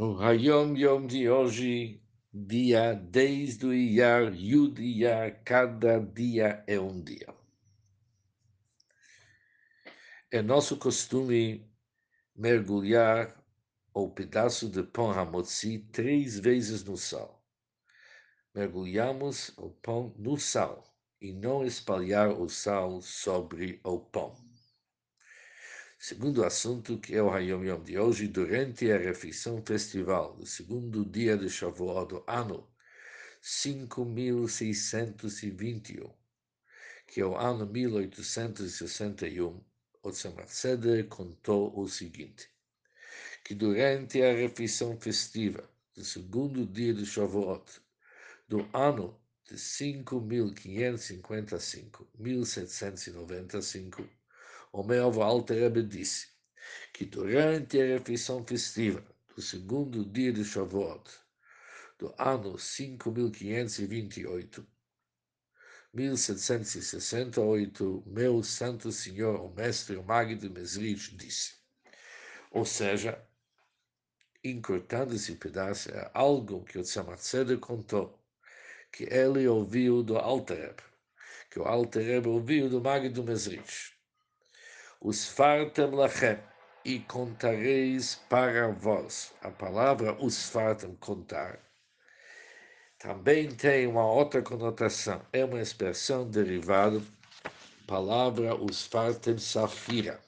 [0.00, 2.00] O Hayom Yom de hoje,
[2.32, 7.34] dia 10 do Iyar, Yud Iyar, cada dia é um dia.
[10.30, 11.68] É nosso costume
[12.32, 13.44] mergulhar
[13.92, 17.44] o pedaço de pão hamotzi três vezes no sal.
[18.54, 20.84] Mergulhamos o pão no sal
[21.20, 24.47] e não espalhar o sal sobre o pão.
[26.00, 31.04] Segundo assunto, que é o Hayom Yom de hoje, durante a refeição festival do segundo
[31.04, 32.70] dia de Shavuot do ano
[33.42, 36.08] 5621,
[37.04, 39.60] que é o ano 1861,
[40.00, 40.52] o Tzemach
[41.08, 42.48] contou o seguinte,
[43.44, 47.82] que durante a refeição festiva do segundo dia de Shavuot
[48.46, 54.08] do ano de 5.555, 1795,
[54.72, 56.28] o meu Alter disse
[56.92, 59.04] que durante a refeição festiva
[59.34, 61.08] do segundo dia de Shavuot,
[61.98, 64.66] do ano 5528,
[65.92, 71.56] 1768, meu Santo Senhor, o Mestre o Magno Mesrich, disse.
[72.50, 73.22] Ou seja,
[74.44, 77.22] encurtando esse pedaço, é algo que o Tzemach
[77.60, 78.18] contou,
[78.92, 80.74] que ele ouviu do Alter
[81.50, 83.97] que o Alter ouviu do Magno Mesrich
[85.00, 86.38] usfartem lachem,
[86.84, 89.34] e contareis para vós.
[89.42, 91.60] A palavra usfartem, contar,
[92.98, 95.24] também tem uma outra conotação.
[95.32, 97.00] É uma expressão derivada
[97.86, 100.20] palavra usfartem safira.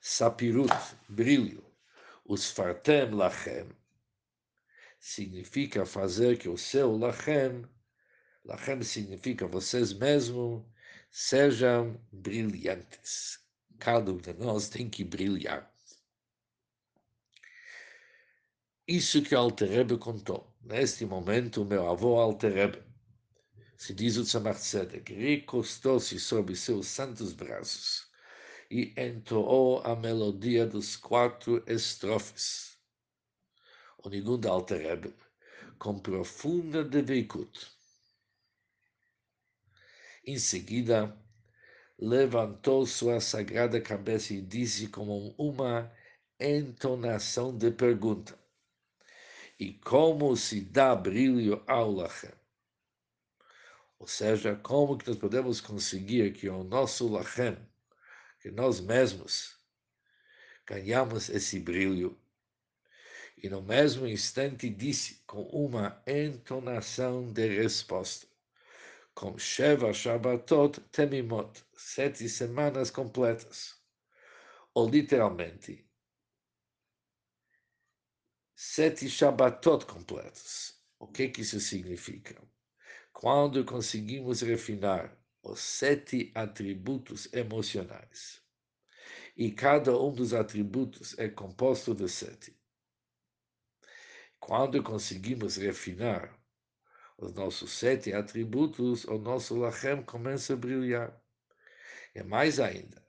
[0.00, 0.74] Sapirut,
[1.08, 1.64] brilho.
[2.24, 3.68] Usfartem lachem
[4.98, 7.64] significa fazer que o seu lachem,
[8.44, 10.64] lachem significa vocês mesmos,
[11.10, 13.38] sejam brilhantes.
[13.78, 15.70] Cada um de nós tem que brilhar.
[18.88, 20.54] Isso que Alterebe contou.
[20.62, 22.82] Neste momento, o meu avô Alterebe,
[23.76, 24.58] se diz o Tzemach
[25.08, 28.10] recostou-se sobre seus santos braços
[28.70, 32.78] e entoou a melodia dos quatro estrofes.
[33.98, 35.14] O Nigun de Alterebe,
[35.78, 37.75] com profunda deveikut.
[40.28, 41.16] Em seguida,
[41.96, 45.88] levantou sua sagrada cabeça e disse com uma
[46.40, 48.36] entonação de pergunta:
[49.56, 52.32] E como se dá brilho ao lachem?
[54.00, 57.56] Ou seja, como que nós podemos conseguir que o nosso lachem,
[58.40, 59.56] que nós mesmos,
[60.66, 62.20] ganhamos esse brilho?
[63.40, 68.26] E no mesmo instante disse com uma entonação de resposta:
[69.16, 73.74] com Sheva Shabbatot Temimot, sete semanas completas.
[74.74, 75.88] Ou literalmente,
[78.54, 80.78] sete Shabbatot completos.
[80.98, 82.36] O que, que isso significa?
[83.10, 88.44] Quando conseguimos refinar os sete atributos emocionais,
[89.34, 92.54] e cada um dos atributos é composto de sete.
[94.38, 96.38] Quando conseguimos refinar
[97.18, 101.18] os nossos sete atributos, o nosso lachem começa a brilhar.
[102.14, 103.02] E mais ainda,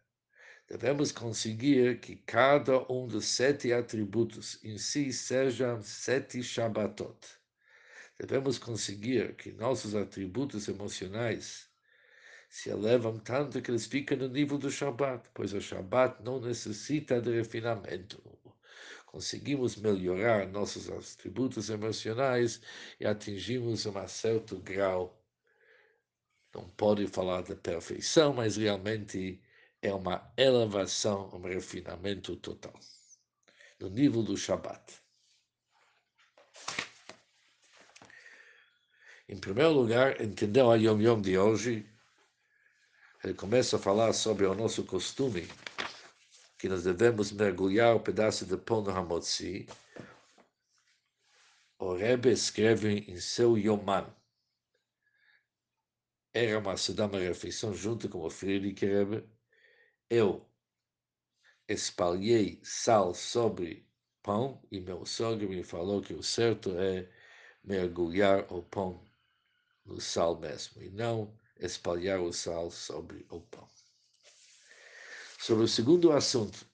[0.68, 7.18] devemos conseguir que cada um dos sete atributos em si sejam sete Shabbatot.
[8.20, 11.70] Devemos conseguir que nossos atributos emocionais
[12.50, 17.22] se elevam tanto que eles ficam no nível do Shabbat, pois o Shabbat não necessita
[17.22, 18.22] de refinamento
[19.18, 22.62] conseguimos melhorar nossos atributos emocionais
[23.00, 25.20] e atingimos um certo grau.
[26.54, 29.42] Não pode falar de perfeição, mas realmente
[29.82, 32.80] é uma elevação, um refinamento total.
[33.80, 35.02] No nível do Shabat.
[39.28, 41.90] Em primeiro lugar, entendeu a Yom Yom de hoje?
[43.24, 45.48] Ele começa a falar sobre o nosso costume
[46.58, 49.68] que nós devemos mergulhar o pedaço de pão no Hamotzi,
[51.80, 54.08] o Rebbe escreve em seu Yoman.
[56.34, 59.24] Era uma uma refeição junto com o Friedrich Rebbe.
[60.10, 60.48] Eu
[61.68, 63.88] espalhei sal sobre
[64.24, 67.08] pão e meu sogro me falou que o certo é
[67.64, 69.04] mergulhar o pão
[69.86, 73.68] no sal mesmo e não espalhar o sal sobre o pão.
[75.38, 76.68] Sobre o segundo assunto,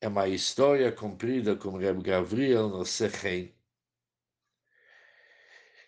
[0.00, 3.52] é uma história comprida com Reb Gabriel no Sechen.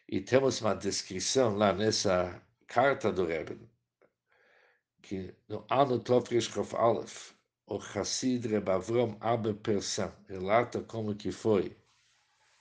[0.09, 3.57] E temos uma descrição lá nessa carta do Reb,
[5.01, 7.35] que no ano Tovrish Chof Aleph,
[7.67, 11.77] o Hassid Rebavrom Abba Persam relata como que foi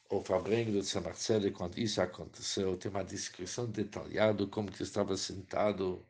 [0.10, 1.18] o Fabrengo do Tzemach
[1.54, 6.06] quando isso aconteceu, tem uma descrição detalhada como que estava sentado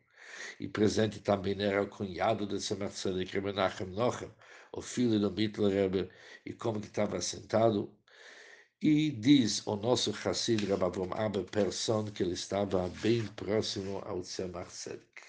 [0.60, 4.30] e presente também era o cunhado de Tzemach Tzedek, Menachem Nochem,
[4.72, 6.10] o filho do Mittler Rebbe,
[6.44, 7.92] e como que estava sentado.
[8.80, 14.70] E diz o nosso Hassid Rabavrom Abba Person que ele estava bem próximo ao Tzemach
[14.70, 15.22] Tzedek.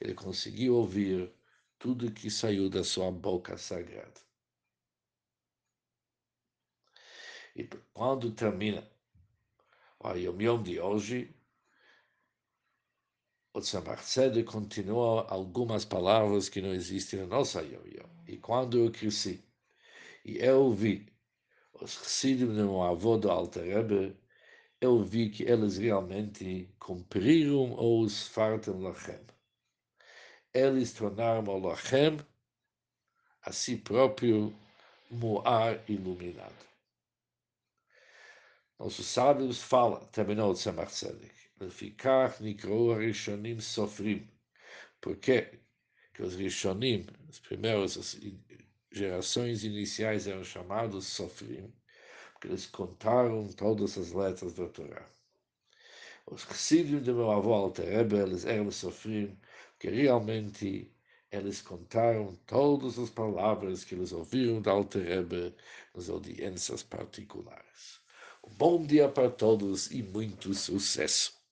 [0.00, 1.32] Ele conseguiu ouvir
[1.78, 4.23] tudo que saiu da sua boca sagrada.
[7.56, 8.84] E quando termina
[10.00, 11.34] o Yom Yom de hoje,
[13.52, 18.24] o Tzemach Tzedek continua algumas palavras que não existem na nossa Yom.
[18.26, 19.44] E quando eu cresci,
[20.24, 21.06] e eu vi
[21.80, 24.16] os Chassidim do meu avô do Alter Rebbe,
[24.80, 29.20] eu vi que eles realmente cumpriram os Fartem Lachem.
[30.52, 32.18] Eles tornaram o Lachem
[33.42, 34.52] a si próprio
[35.10, 36.73] Moar iluminado.
[38.78, 44.28] Nossos sábios falam, terminou o Tzemach Tzedek, Lefikach nikro Rishonim Sofrim.
[45.00, 45.60] Por quê?
[46.12, 48.18] Que os Rishonim, as primeiras as
[48.90, 51.72] gerações iniciais eram chamados Sofrim,
[52.32, 55.08] porque eles contaram todas as letras da Torá.
[56.26, 59.38] Os Chassidim do meu avô Alter Rebbe, eles eram Sofrim,
[59.70, 60.92] porque realmente
[61.30, 65.54] eles contaram todas as palavras que eles ouviram da Alter Rebbe
[65.94, 68.03] nas audiências particulares.
[68.52, 71.43] Bom dia para todos e muito sucesso.